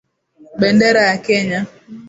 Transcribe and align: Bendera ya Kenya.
Bendera 0.59 0.99
ya 1.09 1.17
Kenya. 1.25 1.59